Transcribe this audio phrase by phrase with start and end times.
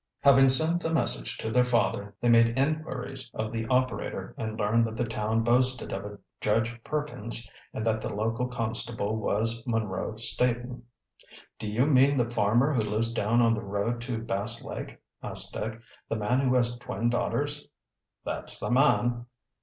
[0.21, 4.87] Having sent the message to their father they made inquiries of the operator and learned
[4.87, 10.17] that the town boasted of a Judge Perkins and that the local constable was Munro
[10.17, 10.81] Staton.
[11.59, 15.53] "Do you mean the farmer who lives down on the road to Bass Lake?" asked
[15.53, 15.79] Dick.
[16.09, 17.67] "The man who has twin daughters?"
[18.25, 19.27] "That's the man."